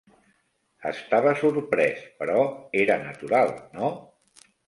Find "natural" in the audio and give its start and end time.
3.05-3.53